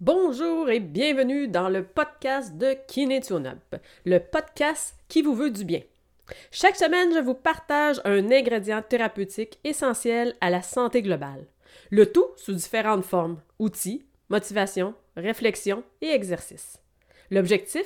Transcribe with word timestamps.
Bonjour 0.00 0.70
et 0.70 0.80
bienvenue 0.80 1.46
dans 1.46 1.68
le 1.68 1.84
podcast 1.84 2.56
de 2.56 2.68
Up, 2.68 3.82
le 4.06 4.18
podcast 4.18 4.94
qui 5.08 5.20
vous 5.20 5.34
veut 5.34 5.50
du 5.50 5.66
bien. 5.66 5.82
Chaque 6.50 6.76
semaine, 6.76 7.12
je 7.12 7.18
vous 7.18 7.34
partage 7.34 8.00
un 8.06 8.30
ingrédient 8.30 8.80
thérapeutique 8.80 9.58
essentiel 9.62 10.34
à 10.40 10.48
la 10.48 10.62
santé 10.62 11.02
globale. 11.02 11.44
Le 11.90 12.10
tout 12.10 12.28
sous 12.36 12.54
différentes 12.54 13.04
formes, 13.04 13.42
outils, 13.58 14.06
motivation, 14.30 14.94
réflexion 15.18 15.82
et 16.00 16.08
exercices. 16.08 16.78
L'objectif? 17.30 17.84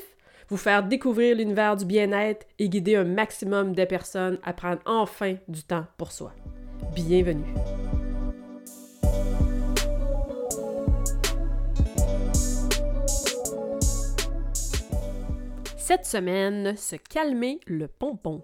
Vous 0.49 0.57
faire 0.57 0.85
découvrir 0.85 1.35
l'univers 1.35 1.75
du 1.75 1.85
bien-être 1.85 2.47
et 2.61 2.69
guider 2.69 2.95
un 2.95 3.03
maximum 3.03 3.75
de 3.75 3.85
personnes 3.87 4.39
à 4.45 4.53
prendre 4.53 4.83
enfin 4.87 5.35
du 5.49 5.65
temps 5.65 5.87
pour 5.97 6.13
soi. 6.13 6.33
Bienvenue. 6.95 7.43
Cette 15.87 16.07
semaine, 16.07 16.79
se 16.79 16.97
calmer 16.97 17.61
le 17.67 17.89
pompon. 17.89 18.43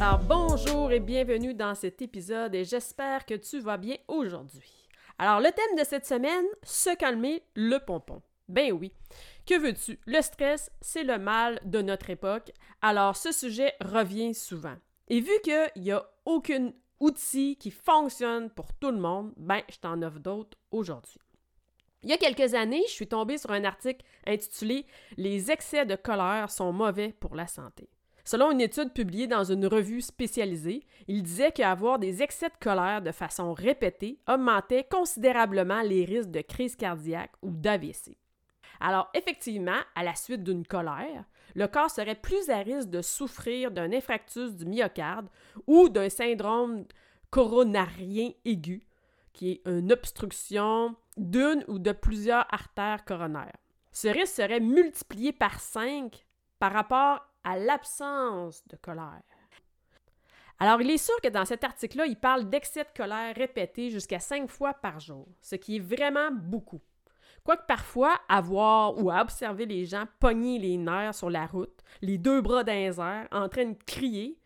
Alors 0.00 0.18
bonjour 0.26 0.90
et 0.90 0.98
bienvenue 0.98 1.54
dans 1.54 1.76
cet 1.76 2.02
épisode 2.02 2.56
et 2.56 2.64
j'espère 2.64 3.24
que 3.24 3.34
tu 3.34 3.60
vas 3.60 3.76
bien 3.76 3.98
aujourd'hui. 4.08 4.88
Alors 5.16 5.38
le 5.38 5.52
thème 5.52 5.78
de 5.78 5.84
cette 5.84 6.06
semaine, 6.06 6.46
se 6.64 6.96
calmer 6.96 7.44
le 7.54 7.78
pompon. 7.78 8.20
Ben 8.48 8.72
oui. 8.72 8.92
Que 9.46 9.56
veux-tu? 9.56 10.00
Le 10.06 10.22
stress, 10.22 10.72
c'est 10.80 11.04
le 11.04 11.18
mal 11.18 11.60
de 11.64 11.82
notre 11.82 12.10
époque, 12.10 12.50
alors 12.82 13.16
ce 13.16 13.30
sujet 13.30 13.74
revient 13.80 14.34
souvent. 14.34 14.74
Et 15.08 15.20
vu 15.20 15.32
qu'il 15.42 15.70
n'y 15.76 15.92
a 15.92 16.04
aucun 16.24 16.72
outil 17.00 17.56
qui 17.56 17.70
fonctionne 17.70 18.50
pour 18.50 18.72
tout 18.74 18.90
le 18.90 18.98
monde, 18.98 19.32
ben, 19.36 19.62
je 19.70 19.78
t'en 19.78 20.02
offre 20.02 20.18
d'autres 20.18 20.58
aujourd'hui. 20.70 21.20
Il 22.02 22.10
y 22.10 22.12
a 22.12 22.18
quelques 22.18 22.54
années, 22.54 22.82
je 22.86 22.92
suis 22.92 23.08
tombée 23.08 23.38
sur 23.38 23.50
un 23.50 23.64
article 23.64 24.04
intitulé 24.26 24.86
Les 25.16 25.50
excès 25.50 25.84
de 25.84 25.96
colère 25.96 26.50
sont 26.50 26.72
mauvais 26.72 27.12
pour 27.18 27.34
la 27.34 27.46
santé. 27.46 27.88
Selon 28.24 28.50
une 28.50 28.60
étude 28.60 28.92
publiée 28.92 29.26
dans 29.26 29.42
une 29.42 29.66
revue 29.66 30.02
spécialisée, 30.02 30.86
il 31.08 31.22
disait 31.22 31.50
qu'avoir 31.50 31.98
des 31.98 32.22
excès 32.22 32.50
de 32.50 32.58
colère 32.60 33.00
de 33.00 33.10
façon 33.10 33.54
répétée 33.54 34.20
augmentait 34.28 34.84
considérablement 34.84 35.80
les 35.80 36.04
risques 36.04 36.30
de 36.30 36.42
crise 36.42 36.76
cardiaque 36.76 37.32
ou 37.40 37.50
d'AVC. 37.50 38.18
Alors, 38.80 39.08
effectivement, 39.14 39.80
à 39.94 40.04
la 40.04 40.14
suite 40.14 40.44
d'une 40.44 40.66
colère, 40.66 41.24
le 41.54 41.66
corps 41.66 41.90
serait 41.90 42.14
plus 42.14 42.50
à 42.50 42.58
risque 42.58 42.90
de 42.90 43.02
souffrir 43.02 43.70
d'un 43.70 43.92
infarctus 43.92 44.54
du 44.54 44.66
myocarde 44.66 45.28
ou 45.66 45.88
d'un 45.88 46.08
syndrome 46.08 46.84
coronarien 47.30 48.30
aigu, 48.44 48.86
qui 49.32 49.52
est 49.52 49.62
une 49.68 49.92
obstruction 49.92 50.96
d'une 51.16 51.64
ou 51.68 51.78
de 51.78 51.92
plusieurs 51.92 52.46
artères 52.52 53.04
coronaires. 53.04 53.56
Ce 53.92 54.08
risque 54.08 54.34
serait 54.34 54.60
multiplié 54.60 55.32
par 55.32 55.60
5 55.60 56.24
par 56.58 56.72
rapport 56.72 57.20
à 57.44 57.58
l'absence 57.58 58.66
de 58.68 58.76
colère. 58.76 59.22
Alors, 60.60 60.80
il 60.80 60.90
est 60.90 60.98
sûr 60.98 61.14
que 61.22 61.28
dans 61.28 61.44
cet 61.44 61.62
article-là, 61.62 62.06
il 62.06 62.16
parle 62.16 62.48
d'excès 62.48 62.82
de 62.82 62.96
colère 62.96 63.34
répétés 63.34 63.90
jusqu'à 63.90 64.18
5 64.18 64.50
fois 64.50 64.74
par 64.74 64.98
jour, 64.98 65.28
ce 65.40 65.54
qui 65.54 65.76
est 65.76 65.80
vraiment 65.80 66.30
beaucoup. 66.32 66.80
Quoique 67.44 67.66
parfois, 67.66 68.18
à 68.28 68.40
voir 68.40 68.98
ou 68.98 69.10
à 69.10 69.22
observer 69.22 69.66
les 69.66 69.86
gens 69.86 70.04
pogner 70.20 70.58
les 70.58 70.76
nerfs 70.76 71.14
sur 71.14 71.30
la 71.30 71.46
route, 71.46 71.82
les 72.02 72.18
deux 72.18 72.40
bras 72.40 72.64
dans 72.64 72.72
les 72.72 73.00
en 73.00 73.48
train 73.48 73.64
de 73.64 73.76
crier, 73.86 74.38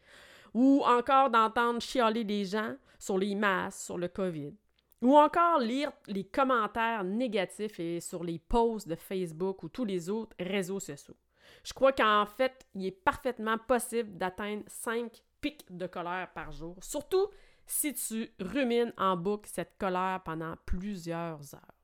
ou 0.55 0.83
encore 0.85 1.31
d'entendre 1.31 1.81
chialer 1.81 2.25
les 2.25 2.45
gens 2.45 2.75
sur 2.99 3.19
les 3.19 3.35
masques, 3.35 3.81
sur 3.81 3.99
le 3.99 4.09
COVID, 4.09 4.55
ou 5.01 5.17
encore 5.17 5.59
lire 5.59 5.93
les 6.07 6.25
commentaires 6.25 7.05
négatifs 7.05 7.81
et 7.81 8.01
sur 8.01 8.23
les 8.23 8.39
posts 8.39 8.89
de 8.89 8.95
Facebook 8.95 9.63
ou 9.63 9.69
tous 9.69 9.85
les 9.85 10.09
autres 10.09 10.37
réseaux 10.39 10.81
sociaux. 10.81 11.17
Je 11.65 11.73
crois 11.73 11.93
qu'en 11.93 12.27
fait, 12.27 12.67
il 12.75 12.87
est 12.87 12.91
parfaitement 12.91 13.59
possible 13.59 14.17
d'atteindre 14.17 14.63
5 14.69 15.11
pics 15.41 15.65
de 15.71 15.87
colère 15.87 16.31
par 16.35 16.53
jour, 16.53 16.77
surtout 16.81 17.29
si 17.67 17.95
tu 17.95 18.33
rumines 18.39 18.93
en 18.97 19.17
boucle 19.17 19.51
cette 19.53 19.77
colère 19.79 20.21
pendant 20.25 20.55
plusieurs 20.67 21.55
heures. 21.55 21.82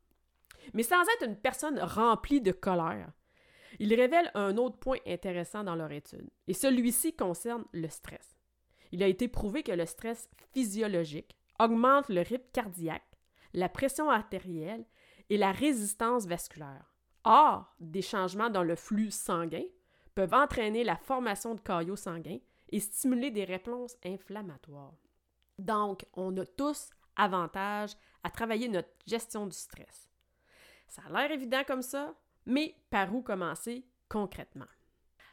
Mais 0.75 0.83
sans 0.83 1.03
être 1.03 1.27
une 1.27 1.37
personne 1.37 1.79
remplie 1.79 2.41
de 2.41 2.53
colère, 2.53 3.11
ils 3.79 3.95
révèlent 3.95 4.31
un 4.35 4.57
autre 4.57 4.79
point 4.79 4.99
intéressant 5.07 5.65
dans 5.65 5.77
leur 5.77 5.93
étude, 5.93 6.31
et 6.47 6.55
celui-ci 6.55 7.15
concerne 7.15 7.65
le 7.73 7.89
stress. 7.89 8.37
Il 8.93 9.03
a 9.03 9.07
été 9.07 9.29
prouvé 9.29 9.63
que 9.63 9.73
le 9.73 9.87
stress 9.87 10.29
physiologique 10.53 11.37
augmente 11.61 12.09
le 12.09 12.21
rythme 12.21 12.51
cardiaque, 12.53 13.19
la 13.53 13.69
pression 13.69 14.11
artérielle 14.11 14.85
et 15.31 15.37
la 15.37 15.53
résistance 15.53 16.27
vasculaire. 16.27 16.95
Or, 17.25 17.75
des 17.81 18.03
changements 18.03 18.51
dans 18.51 18.63
le 18.63 18.77
flux 18.77 19.11
sanguin 19.11 19.65
peuvent 20.15 20.35
entraîner 20.35 20.85
la 20.85 20.97
formation 20.97 21.55
de 21.55 21.61
caillots 21.61 21.97
sanguins 21.97 22.39
et 22.71 22.81
stimuler 22.81 23.31
des 23.31 23.45
réponses 23.45 23.97
inflammatoires. 24.05 24.95
Donc, 25.59 26.05
on 26.15 26.37
a 26.39 26.47
tous 26.47 26.91
avantage 27.17 27.93
à 28.23 28.31
travailler 28.31 28.69
notre 28.69 28.89
gestion 29.07 29.47
du 29.47 29.57
stress. 29.57 30.08
Ça 30.89 31.03
a 31.07 31.13
l'air 31.13 31.31
évident 31.31 31.63
comme 31.65 31.83
ça, 31.83 32.15
mais 32.47 32.75
par 32.91 33.15
où 33.15 33.23
commencer 33.23 33.85
concrètement? 34.09 34.67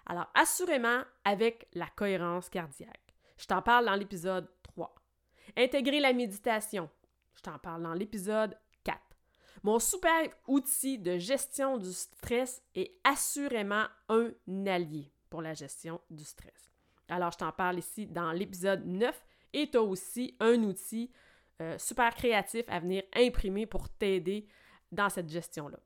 Alors, 0.06 0.30
assurément, 0.36 1.02
avec 1.24 1.68
la 1.74 1.88
cohérence 1.88 2.50
cardiaque. 2.50 3.14
Je 3.38 3.48
t'en 3.48 3.62
parle 3.62 3.86
dans 3.86 3.96
l'épisode 3.96 4.48
3. 4.64 4.94
Intégrer 5.58 6.00
la 6.00 6.14
méditation. 6.14 6.90
Je 7.36 7.42
t'en 7.42 7.58
parle 7.58 7.84
dans 7.84 7.94
l'épisode 7.94 8.58
4. 8.84 9.00
Mon 9.64 9.80
super 9.80 10.30
outil 10.48 11.00
de 11.00 11.18
gestion 11.18 11.78
du 11.78 11.92
stress 11.92 12.62
est 12.76 12.92
assurément 13.04 13.86
un 14.10 14.32
allié 14.68 15.12
pour 15.30 15.42
la 15.42 15.54
gestion 15.54 16.00
du 16.10 16.24
stress. 16.24 16.72
Alors, 17.10 17.32
je 17.32 17.40
t'en 17.40 17.52
parle 17.52 17.80
ici 17.80 18.06
dans 18.06 18.32
l'épisode 18.32 18.86
9 18.86 19.26
et 19.54 19.70
tu 19.70 19.78
as 19.78 19.82
aussi 19.82 20.36
un 20.40 20.62
outil 20.64 21.12
euh, 21.62 21.78
super 21.78 22.14
créatif 22.14 22.66
à 22.68 22.80
venir 22.80 23.04
imprimer 23.16 23.66
pour 23.66 23.90
t'aider 23.90 24.48
dans 24.96 25.10
cette 25.10 25.30
gestion-là. 25.30 25.78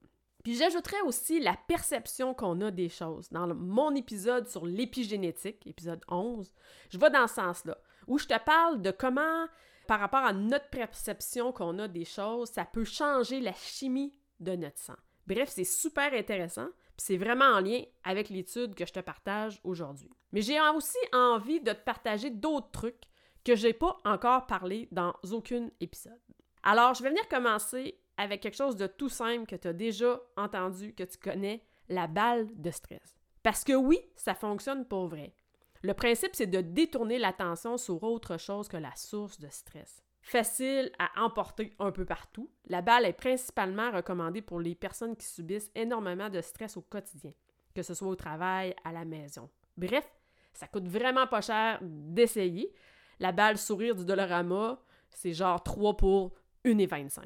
Puis 0.44 0.56
j'ajouterais 0.56 1.02
aussi 1.02 1.40
la 1.40 1.58
perception 1.68 2.34
qu'on 2.34 2.62
a 2.62 2.72
des 2.72 2.90
choses. 2.90 3.30
Dans 3.30 3.48
mon 3.54 3.94
épisode 3.96 4.48
sur 4.48 4.66
l'épigénétique, 4.66 5.68
épisode 5.68 6.02
11, 6.08 6.54
je 6.90 6.98
vais 6.98 7.10
dans 7.10 7.28
ce 7.28 7.36
sens-là, 7.36 7.78
où 8.08 8.18
je 8.18 8.26
te 8.26 8.40
parle 8.44 8.82
de 8.82 8.92
comment, 8.92 9.48
par 9.88 10.00
rapport 10.00 10.24
à 10.24 10.34
notre 10.34 10.70
perception 10.70 11.52
qu'on 11.52 11.78
a 11.80 11.88
des 11.88 12.06
choses, 12.06 12.50
ça 12.50 12.64
peut 12.64 12.86
changer 12.86 13.42
la 13.42 13.54
chimie 13.54 14.16
de 14.40 14.56
notre 14.56 14.80
sang. 14.80 14.96
Bref, 15.28 15.50
c'est 15.50 15.66
super 15.66 16.14
intéressant, 16.14 16.68
puis 16.98 17.06
c'est 17.06 17.18
vraiment 17.18 17.46
en 17.46 17.60
lien 17.60 17.84
avec 18.04 18.30
l'étude 18.30 18.76
que 18.76 18.86
je 18.86 18.94
te 18.94 19.00
partage 19.00 19.60
aujourd'hui. 19.64 20.10
Mais 20.32 20.42
j'ai 20.42 20.60
aussi 20.76 20.98
envie 21.14 21.60
de 21.60 21.74
te 21.74 21.84
partager 21.84 22.30
d'autres 22.30 22.72
trucs 22.72 23.04
que 23.44 23.56
je 23.56 23.68
n'ai 23.68 23.74
pas 23.74 23.98
encore 24.06 24.48
parlé 24.48 24.88
dans 24.92 25.14
aucun 25.32 25.70
épisode. 25.82 26.20
Alors, 26.64 26.94
je 26.94 27.04
vais 27.04 27.10
venir 27.10 27.28
commencer 27.28 27.99
avec 28.20 28.42
quelque 28.42 28.58
chose 28.58 28.76
de 28.76 28.86
tout 28.86 29.08
simple 29.08 29.46
que 29.46 29.56
tu 29.56 29.70
as 29.70 29.74
déjà 29.74 30.20
entendu, 30.36 30.94
que 30.94 31.04
tu 31.04 31.18
connais, 31.18 31.64
la 31.88 32.06
balle 32.06 32.50
de 32.54 32.70
stress. 32.70 33.16
Parce 33.44 33.64
que 33.64 33.72
oui, 33.72 33.98
ça 34.18 34.36
fonctionne 34.36 34.86
pour 34.86 35.08
vrai. 35.08 35.34
Le 35.82 35.94
principe, 35.94 36.36
c'est 36.36 36.46
de 36.46 36.60
détourner 36.60 37.18
l'attention 37.18 37.78
sur 37.78 38.04
autre 38.04 38.38
chose 38.38 38.68
que 38.68 38.76
la 38.76 38.94
source 38.98 39.40
de 39.40 39.48
stress. 39.50 40.04
Facile 40.22 40.92
à 41.00 41.24
emporter 41.24 41.74
un 41.80 41.94
peu 41.94 42.04
partout, 42.04 42.52
la 42.66 42.82
balle 42.82 43.06
est 43.06 43.14
principalement 43.14 43.90
recommandée 43.90 44.42
pour 44.42 44.60
les 44.60 44.76
personnes 44.76 45.16
qui 45.16 45.26
subissent 45.26 45.72
énormément 45.74 46.30
de 46.30 46.42
stress 46.42 46.76
au 46.76 46.82
quotidien, 46.82 47.32
que 47.74 47.82
ce 47.82 47.94
soit 47.94 48.10
au 48.10 48.16
travail, 48.16 48.76
à 48.84 48.92
la 48.92 49.06
maison. 49.06 49.50
Bref, 49.78 50.06
ça 50.52 50.68
coûte 50.68 50.90
vraiment 50.90 51.26
pas 51.26 51.40
cher 51.40 51.80
d'essayer. 51.82 52.74
La 53.22 53.32
balle 53.32 53.58
sourire 53.58 53.96
du 53.96 54.04
Dolorama, 54.04 54.78
c'est 55.10 55.32
genre 55.32 55.64
3 55.64 55.96
pour 55.96 56.34
1,25. 56.66 57.22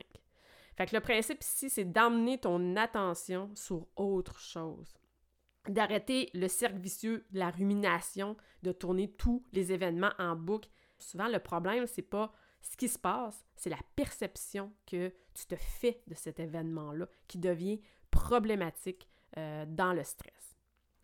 Fait 0.76 0.88
que 0.88 0.96
le 0.96 1.02
principe 1.02 1.42
ici, 1.42 1.70
c'est 1.70 1.86
d'emmener 1.86 2.40
ton 2.40 2.76
attention 2.76 3.52
sur 3.56 3.88
autre 3.96 4.40
chose. 4.40 4.94
D'arrêter 5.68 6.30
le 6.34 6.48
cercle 6.48 6.80
vicieux 6.80 7.26
de 7.32 7.40
la 7.40 7.52
rumination, 7.52 8.36
de 8.64 8.72
tourner 8.72 9.12
tous 9.12 9.46
les 9.54 9.72
événements 9.72 10.12
en 10.20 10.36
boucle. 10.36 10.70
Souvent, 10.98 11.28
le 11.28 11.40
problème, 11.40 11.86
c'est 11.86 12.02
pas 12.02 12.34
ce 12.62 12.78
qui 12.78 12.88
se 12.88 12.98
passe, 12.98 13.46
c'est 13.56 13.70
la 13.70 13.80
perception 13.96 14.72
que 14.86 15.14
tu 15.34 15.46
te 15.46 15.56
fais 15.56 16.02
de 16.08 16.16
cet 16.16 16.40
événement-là 16.40 17.08
qui 17.28 17.38
devient 17.38 17.82
problématique 18.10 19.10
euh, 19.38 19.66
dans 19.68 19.94
le 19.94 20.04
stress. 20.04 20.56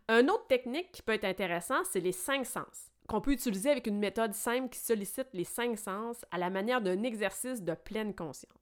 Une 0.08 0.30
autre 0.30 0.46
technique 0.46 0.90
qui 0.90 1.02
peut 1.02 1.12
être 1.12 1.24
intéressante, 1.24 1.86
c'est 1.90 2.00
les 2.00 2.12
cinq 2.12 2.46
sens, 2.46 2.90
qu'on 3.06 3.20
peut 3.20 3.32
utiliser 3.32 3.70
avec 3.70 3.86
une 3.86 3.98
méthode 3.98 4.34
simple 4.34 4.70
qui 4.70 4.78
sollicite 4.78 5.28
les 5.32 5.44
cinq 5.44 5.78
sens 5.78 6.24
à 6.30 6.38
la 6.38 6.50
manière 6.50 6.80
d'un 6.80 7.02
exercice 7.02 7.62
de 7.62 7.74
pleine 7.74 8.14
conscience. 8.14 8.59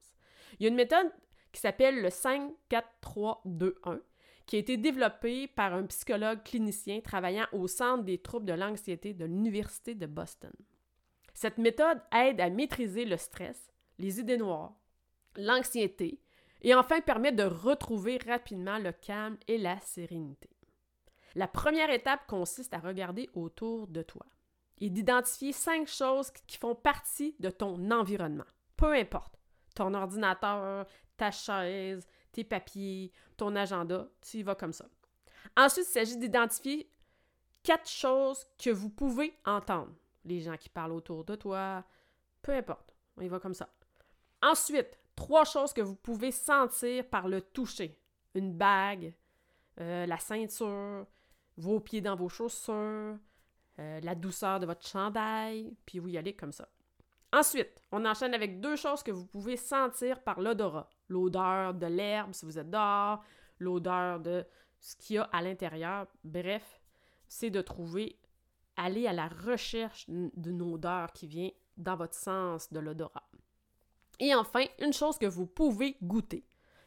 Il 0.55 0.65
y 0.65 0.67
a 0.67 0.69
une 0.69 0.75
méthode 0.75 1.11
qui 1.53 1.61
s'appelle 1.61 2.01
le 2.01 2.09
5-4-3-2-1 2.09 4.01
qui 4.47 4.57
a 4.57 4.61
été 4.61 4.79
développée 4.79 5.47
par 5.47 5.75
un 5.75 5.85
psychologue 5.87 6.43
clinicien 6.43 7.01
travaillant 7.01 7.47
au 7.53 7.69
Centre 7.69 8.05
des 8.05 8.19
troubles 8.19 8.47
de 8.47 8.55
l'anxiété 8.55 9.13
de 9.13 9.27
l'Université 9.27 9.95
de 9.95 10.07
Boston. 10.07 10.53
Cette 11.35 11.59
méthode 11.59 12.01
aide 12.13 12.41
à 12.41 12.49
maîtriser 12.49 13.05
le 13.05 13.19
stress, 13.19 13.71
les 13.99 14.21
idées 14.21 14.39
noires, 14.39 14.73
l'anxiété 15.37 16.21
et 16.63 16.75
enfin 16.75 17.01
permet 17.01 17.33
de 17.33 17.45
retrouver 17.45 18.19
rapidement 18.27 18.79
le 18.79 18.93
calme 18.93 19.37
et 19.47 19.59
la 19.59 19.79
sérénité. 19.81 20.49
La 21.35 21.47
première 21.47 21.91
étape 21.91 22.27
consiste 22.27 22.75
à 22.75 22.79
regarder 22.79 23.29
autour 23.35 23.87
de 23.87 24.03
toi 24.03 24.27
et 24.79 24.91
d'identifier 24.91 25.53
cinq 25.53 25.87
choses 25.87 26.31
qui 26.47 26.57
font 26.57 26.75
partie 26.75 27.37
de 27.39 27.51
ton 27.51 27.91
environnement. 27.91 28.47
Peu 28.77 28.93
importe, 28.93 29.38
ton 29.79 29.95
ordinateur, 29.95 30.87
ta 31.17 31.31
chaise, 31.31 32.05
tes 32.33 32.43
papiers, 32.43 33.13
ton 33.37 33.55
agenda, 33.55 34.09
tu 34.21 34.39
y 34.39 34.43
vas 34.43 34.57
comme 34.57 34.73
ça. 34.73 34.87
Ensuite, 35.57 35.87
il 35.89 35.93
s'agit 35.93 36.17
d'identifier 36.17 36.91
quatre 37.63 37.89
choses 37.89 38.45
que 38.59 38.71
vous 38.71 38.91
pouvez 38.91 39.39
entendre. 39.47 39.95
Les 40.25 40.41
gens 40.41 40.57
qui 40.57 40.69
parlent 40.69 40.93
autour 40.93 41.25
de 41.25 41.37
toi, 41.37 41.85
peu 42.43 42.53
importe, 42.53 42.93
on 43.17 43.23
y 43.23 43.29
va 43.29 43.39
comme 43.39 43.55
ça. 43.55 43.69
Ensuite, 44.43 44.99
trois 45.15 45.45
choses 45.45 45.73
que 45.73 45.81
vous 45.81 45.95
pouvez 45.95 46.33
sentir 46.33 47.09
par 47.09 47.29
le 47.29 47.41
toucher. 47.41 47.97
Une 48.35 48.53
bague, 48.53 49.15
euh, 49.81 50.07
la 50.07 50.19
ceinture, 50.19 51.07
vos 51.57 51.79
pieds 51.79 52.01
dans 52.01 52.17
vos 52.17 52.29
chaussures, 52.29 53.17
euh, 53.79 54.01
la 54.01 54.15
douceur 54.17 54.59
de 54.59 54.67
votre 54.67 54.87
chandail, 54.87 55.73
puis 55.87 56.01
vous 56.01 56.09
y 56.09 56.19
allez 56.19 56.35
comme 56.35 56.53
ça. 56.53 56.69
Ensuite, 57.33 57.83
on 57.93 58.05
enchaîne 58.07 58.35
avec 58.35 58.61
deux 58.61 58.77
choses 58.77 59.03
que 59.03 59.11
vous 59.11 59.27
pouvez 59.27 59.57
sentir 59.57 60.23
par 60.23 60.41
l'odorat. 60.41 60.89
L'odeur 61.09 61.75
de 61.75 61.87
l'herbe 61.87 62.33
si 62.33 62.45
vous 62.47 62.59
êtes 62.59 62.71
dehors, 62.71 63.23
l'odeur 63.59 64.21
de 64.21 64.47
ce 64.81 64.97
qu'il 64.97 65.17
y 65.17 65.19
a 65.19 65.25
à 65.25 65.43
l'intérieur. 65.43 66.07
Bref, 66.25 66.81
c'est 67.29 67.51
de 67.51 67.61
trouver, 67.61 68.19
aller 68.77 69.07
à 69.07 69.13
la 69.13 69.29
recherche 69.29 70.07
d'une 70.09 70.63
odeur 70.63 71.13
qui 71.13 71.27
vient 71.27 71.51
dans 71.77 71.97
votre 71.97 72.15
sens 72.15 72.73
de 72.73 72.81
l'odorat. 72.81 73.29
Et 74.21 74.35
enfin, 74.35 74.65
une 74.81 74.93
chose 74.93 75.19
que 75.19 75.27
vous 75.27 75.47
pouvez 75.47 75.97
goûter. 76.03 76.45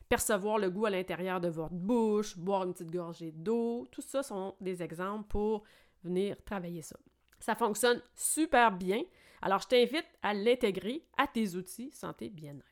Percevoir 0.10 0.58
le 0.58 0.70
goût 0.70 0.86
à 0.86 0.90
l'intérieur 0.90 1.40
de 1.40 1.48
votre 1.48 1.74
bouche, 1.74 2.38
boire 2.38 2.64
une 2.64 2.74
petite 2.74 2.92
gorgée 2.92 3.32
d'eau, 3.32 3.88
tout 3.92 4.02
ça 4.02 4.24
sont 4.24 4.56
des 4.60 4.84
exemples 4.84 5.28
pour 5.30 5.64
venir 6.04 6.36
travailler 6.44 6.82
ça. 6.82 6.98
Ça 7.42 7.56
fonctionne 7.56 8.02
super 8.16 8.72
bien. 8.72 9.04
Alors, 9.42 9.60
je 9.60 9.68
t'invite 9.68 10.08
à 10.22 10.34
l'intégrer 10.34 11.04
à 11.18 11.28
tes 11.28 11.56
outils 11.56 11.92
santé 11.92 12.30
bien-être. 12.30 12.66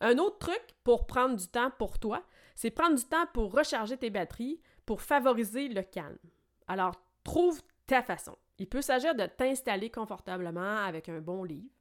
Un 0.00 0.18
autre 0.18 0.38
truc 0.38 0.62
pour 0.82 1.06
prendre 1.06 1.36
du 1.36 1.46
temps 1.46 1.70
pour 1.78 1.98
toi, 1.98 2.22
c'est 2.54 2.70
prendre 2.70 2.96
du 2.96 3.04
temps 3.04 3.26
pour 3.32 3.52
recharger 3.52 3.96
tes 3.96 4.10
batteries 4.10 4.60
pour 4.84 5.02
favoriser 5.02 5.68
le 5.68 5.82
calme. 5.82 6.18
Alors, 6.66 6.94
trouve 7.24 7.60
ta 7.86 8.02
façon. 8.02 8.36
Il 8.58 8.68
peut 8.68 8.82
s'agir 8.82 9.14
de 9.14 9.26
t'installer 9.26 9.90
confortablement 9.90 10.78
avec 10.78 11.08
un 11.08 11.20
bon 11.20 11.44
livre, 11.44 11.74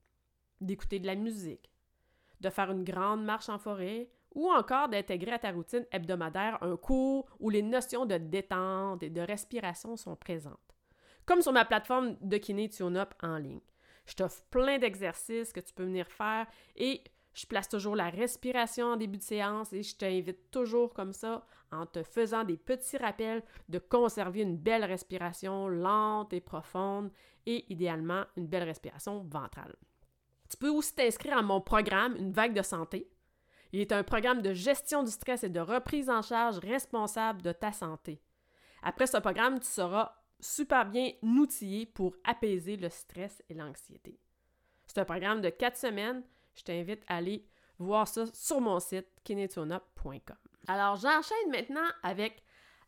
d'écouter 0.59 0.99
de 0.99 1.07
la 1.07 1.15
musique, 1.15 1.71
de 2.41 2.49
faire 2.49 2.71
une 2.71 2.83
grande 2.83 3.23
marche 3.23 3.49
en 3.49 3.57
forêt 3.57 4.09
ou 4.33 4.51
encore 4.51 4.89
d'intégrer 4.89 5.31
à 5.31 5.39
ta 5.39 5.51
routine 5.51 5.85
hebdomadaire 5.91 6.61
un 6.61 6.75
cours 6.75 7.25
où 7.39 7.49
les 7.49 7.61
notions 7.61 8.05
de 8.05 8.17
détente 8.17 9.03
et 9.03 9.09
de 9.09 9.21
respiration 9.21 9.95
sont 9.95 10.17
présentes 10.17 10.74
comme 11.25 11.41
sur 11.41 11.51
ma 11.51 11.65
plateforme 11.65 12.17
de 12.21 12.37
Kiné 12.37 12.69
Tune-Up 12.69 13.13
en 13.21 13.37
ligne. 13.37 13.61
Je 14.05 14.15
t'offre 14.15 14.43
plein 14.49 14.77
d'exercices 14.77 15.51
que 15.51 15.59
tu 15.59 15.73
peux 15.73 15.83
venir 15.83 16.07
faire 16.07 16.45
et 16.75 17.01
je 17.33 17.45
place 17.45 17.67
toujours 17.67 17.95
la 17.95 18.09
respiration 18.09 18.87
en 18.87 18.95
début 18.95 19.17
de 19.17 19.23
séance 19.23 19.73
et 19.73 19.83
je 19.83 19.95
t'invite 19.95 20.51
toujours 20.51 20.93
comme 20.93 21.11
ça 21.11 21.45
en 21.71 21.85
te 21.85 22.01
faisant 22.03 22.43
des 22.43 22.55
petits 22.55 22.97
rappels 22.97 23.43
de 23.67 23.79
conserver 23.79 24.41
une 24.41 24.57
belle 24.57 24.85
respiration 24.85 25.67
lente 25.67 26.31
et 26.33 26.39
profonde 26.39 27.11
et 27.45 27.65
idéalement 27.69 28.23
une 28.37 28.47
belle 28.47 28.63
respiration 28.63 29.23
ventrale. 29.23 29.75
Tu 30.49 30.57
peux 30.57 30.69
aussi 30.69 30.95
t'inscrire 30.95 31.37
à 31.37 31.41
mon 31.41 31.59
programme 31.59 32.15
Une 32.15 32.31
vague 32.31 32.53
de 32.53 32.61
santé. 32.61 33.09
Il 33.73 33.81
est 33.81 33.91
un 33.91 34.03
programme 34.03 34.41
de 34.41 34.53
gestion 34.53 35.03
du 35.03 35.11
stress 35.11 35.43
et 35.43 35.49
de 35.49 35.59
reprise 35.59 36.09
en 36.09 36.21
charge 36.21 36.59
responsable 36.59 37.41
de 37.41 37.51
ta 37.51 37.73
santé. 37.73 38.21
Après 38.81 39.07
ce 39.07 39.17
programme, 39.17 39.59
tu 39.59 39.67
seras 39.67 40.13
super 40.39 40.85
bien 40.85 41.11
outillé 41.21 41.85
pour 41.85 42.15
apaiser 42.23 42.77
le 42.77 42.89
stress 42.89 43.41
et 43.49 43.53
l'anxiété. 43.53 44.19
C'est 44.87 44.99
un 44.99 45.05
programme 45.05 45.41
de 45.41 45.49
quatre 45.49 45.77
semaines. 45.77 46.23
Je 46.55 46.63
t'invite 46.63 47.03
à 47.07 47.17
aller 47.17 47.45
voir 47.79 48.07
ça 48.07 48.25
sur 48.33 48.61
mon 48.61 48.79
site 48.79 49.07
kinetona.com. 49.23 50.37
Alors, 50.67 50.95
j'enchaîne 50.95 51.51
maintenant 51.51 51.87
avec 52.03 52.43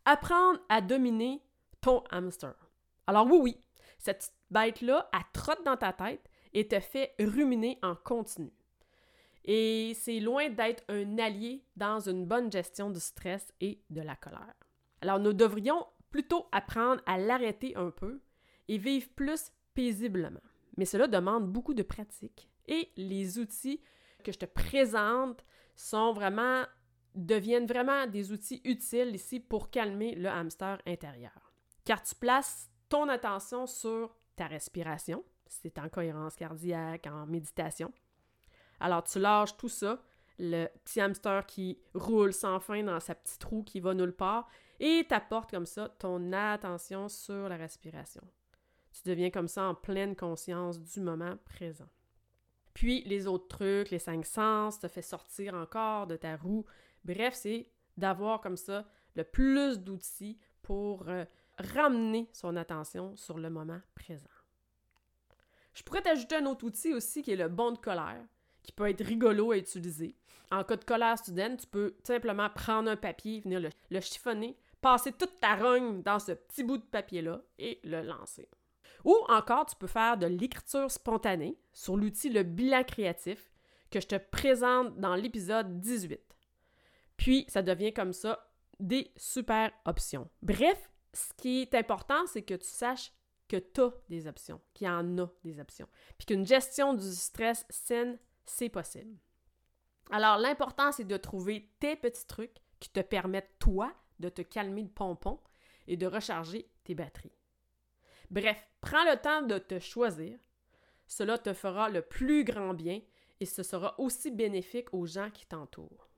apprendre 0.06 0.60
à 0.70 0.82
dominer 0.82 1.42
ton 1.82 2.04
hamster. 2.12 2.56
Alors 3.06 3.28
oui, 3.28 3.40
oui, 3.42 3.64
cette 3.98 4.32
bête-là, 4.50 5.10
elle 5.14 5.20
trotte 5.34 5.64
dans 5.66 5.78
ta 5.78 5.94
tête 5.94 6.30
et 6.54 6.68
te 6.68 6.80
fait 6.80 7.14
ruminer 7.20 7.78
en 7.84 7.96
continu. 7.96 8.52
Et 9.46 9.94
c'est 9.96 10.20
loin 10.20 10.50
d'être 10.50 10.84
un 10.90 11.18
allié 11.20 11.64
dans 11.76 12.00
une 12.00 12.26
bonne 12.26 12.52
gestion 12.52 12.90
du 12.90 13.00
stress 13.00 13.54
et 13.62 13.82
de 13.90 14.02
la 14.02 14.16
colère. 14.16 14.56
Alors, 15.02 15.20
nous 15.20 15.34
devrions 15.34 15.86
plutôt 16.10 16.48
apprendre 16.52 17.02
à 17.06 17.18
l'arrêter 17.18 17.76
un 17.76 17.92
peu 17.92 18.22
et 18.68 18.78
vivre 18.78 19.08
plus 19.16 19.52
paisiblement. 19.74 20.42
Mais 20.78 20.86
cela 20.86 21.08
demande 21.08 21.52
beaucoup 21.52 21.74
de 21.74 21.84
pratique. 21.84 22.50
Et 22.68 22.92
les 22.98 23.40
outils 23.40 23.82
que 24.24 24.32
je 24.32 24.40
te 24.40 24.46
présente 24.46 25.44
sont 25.76 26.14
vraiment 26.14 26.66
deviennent 27.16 27.66
vraiment 27.66 28.06
des 28.06 28.32
outils 28.32 28.62
utiles 28.64 29.16
ici 29.16 29.40
pour 29.40 29.72
calmer 29.72 30.14
le 30.16 30.30
hamster 30.30 30.80
intérieur. 30.86 31.52
Car 31.84 32.04
tu 32.04 32.14
places 32.16 32.70
ton 32.90 33.10
attention 33.10 33.66
sur 33.66 34.16
ta 34.36 34.46
respiration, 34.48 35.24
c'est 35.48 35.80
en 35.80 35.90
cohérence 35.90 36.36
cardiaque, 36.36 37.08
en 37.08 37.26
méditation. 37.26 37.92
Alors 38.80 39.04
tu 39.04 39.20
lâches 39.20 39.58
tout 39.58 39.70
ça, 39.70 40.02
le 40.40 40.68
petit 40.84 41.02
hamster 41.02 41.46
qui 41.46 41.80
roule 41.94 42.34
sans 42.34 42.60
fin 42.60 42.84
dans 42.84 43.00
sa 43.00 43.16
petite 43.16 43.44
roue 43.44 43.64
qui 43.64 43.80
va 43.80 43.94
nulle 43.94 44.14
part, 44.14 44.50
et 44.80 45.06
t'apportes 45.08 45.52
comme 45.52 45.66
ça 45.66 45.90
ton 46.00 46.32
attention 46.34 47.10
sur 47.10 47.50
la 47.50 47.58
respiration. 47.58 48.22
Tu 48.92 49.02
deviens 49.10 49.30
comme 49.30 49.48
ça 49.48 49.64
en 49.64 49.76
pleine 49.76 50.16
conscience 50.16 50.80
du 50.80 51.00
moment 51.02 51.38
présent. 51.46 51.90
Puis 52.74 53.02
les 53.06 53.26
autres 53.26 53.48
trucs, 53.48 53.90
les 53.90 54.00
cinq 54.00 54.26
sens, 54.26 54.80
te 54.80 54.88
fait 54.88 55.02
sortir 55.02 55.56
encore 55.56 56.06
de 56.06 56.16
ta 56.16 56.36
roue. 56.36 56.66
Bref, 57.04 57.34
c'est 57.34 57.72
d'avoir 57.98 58.42
comme 58.42 58.58
ça 58.58 58.88
le 59.16 59.24
plus 59.24 59.80
d'outils 59.80 60.38
pour 60.62 61.10
euh, 61.10 61.26
ramener 61.58 62.30
son 62.34 62.56
attention 62.56 63.16
sur 63.16 63.40
le 63.40 63.50
moment 63.50 63.82
présent. 63.96 64.30
Je 65.74 65.84
pourrais 65.84 66.02
t'ajouter 66.02 66.36
un 66.36 66.46
autre 66.46 66.66
outil 66.66 66.94
aussi 66.94 67.22
qui 67.22 67.32
est 67.32 67.36
le 67.36 67.50
bon 67.50 67.72
de 67.72 67.78
colère, 67.78 68.24
qui 68.68 68.74
peut 68.74 68.90
être 68.90 69.04
rigolo 69.04 69.52
à 69.52 69.58
utiliser. 69.58 70.16
En 70.52 70.64
cas 70.64 70.76
de 70.76 70.84
colère 70.84 71.18
soudaine, 71.18 71.58
tu 71.58 71.66
peux 71.66 71.96
simplement 72.04 72.50
prendre 72.50 72.92
un 72.92 72.96
papier, 72.96 73.40
venir 73.40 73.60
le 73.90 74.00
chiffonner, 74.00 74.56
passer 74.82 75.12
toute 75.12 75.40
ta 75.40 75.56
rogne 75.56 76.04
dans 76.04 76.20
ce 76.20 76.34
petit 76.34 76.64
bout 76.64 76.78
de 76.78 76.84
papier-là 76.84 77.42
et 77.58 77.80
le 77.84 78.02
lancer. 78.02 78.48
Ou 79.04 79.16
encore, 79.30 79.66
tu 79.66 79.76
peux 79.76 79.88
faire 79.88 80.18
de 80.18 80.28
l'écriture 80.28 80.92
spontanée 80.92 81.58
sur 81.74 81.98
l'outil 81.98 82.30
Le 82.30 82.44
bilan 82.44 82.84
créatif 82.84 83.52
que 83.90 84.00
je 84.02 84.08
te 84.08 84.16
présente 84.16 85.00
dans 85.00 85.16
l'épisode 85.16 85.80
18. 85.80 86.20
Puis, 87.16 87.46
ça 87.48 87.62
devient 87.62 87.94
comme 87.94 88.14
ça 88.14 88.52
des 88.80 89.12
super 89.16 89.72
options. 89.86 90.30
Bref, 90.42 90.92
ce 91.14 91.34
qui 91.38 91.62
est 91.62 91.74
important, 91.74 92.26
c'est 92.28 92.44
que 92.44 92.54
tu 92.54 92.68
saches 92.68 93.12
que 93.48 93.58
tu 93.58 93.82
as 93.82 93.94
des 94.10 94.28
options, 94.28 94.60
qu'il 94.74 94.88
y 94.88 94.90
en 94.90 95.18
a 95.18 95.28
des 95.44 95.60
options, 95.60 95.88
puis 96.18 96.26
qu'une 96.26 96.46
gestion 96.46 96.94
du 96.94 97.10
stress 97.14 97.66
saine, 97.70 98.20
c'est 98.48 98.70
possible. 98.70 99.18
Alors, 100.10 100.38
l'important, 100.38 100.92
c'est 100.92 101.06
de 101.06 101.18
trouver 101.18 101.70
tes 101.80 101.96
petits 101.96 102.26
trucs 102.26 102.58
qui 102.80 102.90
te 102.90 103.02
permettent, 103.02 103.60
toi, 103.60 103.94
de 104.20 104.30
te 104.30 104.42
calmer 104.42 104.84
le 104.84 104.90
pompon 104.90 105.40
et 105.88 105.98
de 105.98 106.08
recharger 106.08 106.70
tes 106.84 106.96
batteries. 106.96 107.36
Bref, 108.30 108.58
prends 108.82 109.04
le 109.06 109.18
temps 109.18 109.42
de 109.42 109.58
te 109.58 109.80
choisir. 109.80 110.38
Cela 111.08 111.38
te 111.38 111.54
fera 111.54 111.90
le 111.90 112.02
plus 112.02 112.44
grand 112.44 112.74
bien 112.74 113.02
et 113.40 113.46
ce 113.46 113.64
sera 113.64 114.00
aussi 114.00 114.32
bénéfique 114.32 114.94
aux 114.94 115.06
gens 115.06 115.30
qui 115.32 115.46
t'entourent. 115.46 116.10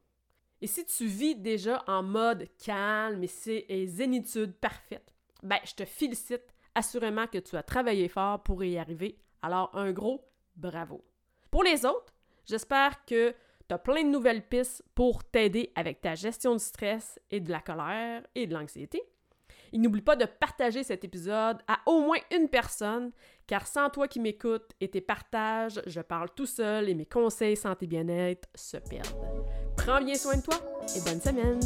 Et 0.61 0.67
si 0.67 0.85
tu 0.85 1.05
vis 1.05 1.35
déjà 1.35 1.83
en 1.87 2.03
mode 2.03 2.47
calme 2.57 3.23
et, 3.23 3.87
zénitude 3.87 4.53
parfaite, 4.55 5.13
ben 5.41 5.59
je 5.63 5.73
te 5.73 5.85
félicite 5.85 6.53
assurément 6.75 7.27
que 7.27 7.37
tu 7.37 7.55
as 7.55 7.63
travaillé 7.63 8.09
fort 8.09 8.43
pour 8.43 8.63
y 8.63 8.77
arriver. 8.77 9.19
Alors 9.41 9.75
un 9.75 9.91
gros 9.91 10.25
bravo. 10.55 11.05
Pour 11.49 11.63
les 11.63 11.85
autres, 11.85 12.13
j'espère 12.49 13.05
que 13.05 13.31
tu 13.67 13.73
as 13.73 13.77
plein 13.77 14.03
de 14.03 14.09
nouvelles 14.09 14.41
pistes 14.41 14.83
pour 14.95 15.23
t'aider 15.23 15.71
avec 15.75 16.01
ta 16.01 16.15
gestion 16.15 16.53
du 16.53 16.63
stress 16.63 17.19
et 17.29 17.39
de 17.39 17.51
la 17.51 17.59
colère 17.59 18.23
et 18.35 18.47
de 18.47 18.53
l'anxiété. 18.53 19.01
Et 19.71 19.77
n'oublie 19.77 20.01
pas 20.01 20.15
de 20.15 20.25
partager 20.25 20.83
cet 20.83 21.03
épisode 21.03 21.59
à 21.67 21.79
au 21.85 22.01
moins 22.01 22.17
une 22.35 22.49
personne, 22.49 23.11
car 23.45 23.67
sans 23.67 23.89
toi 23.91 24.07
qui 24.07 24.19
m'écoutes 24.19 24.71
et 24.81 24.89
tes 24.89 25.01
partages, 25.01 25.79
je 25.85 26.01
parle 26.01 26.29
tout 26.35 26.47
seul 26.47 26.89
et 26.89 26.95
mes 26.95 27.05
conseils 27.05 27.55
santé 27.55 27.85
bien-être 27.85 28.49
se 28.55 28.77
perdent. 28.77 29.15
Prends 29.77 30.01
bien 30.03 30.15
soin 30.15 30.37
de 30.37 30.41
toi 30.41 30.59
et 30.95 31.01
bonne 31.01 31.21
semaine! 31.21 31.59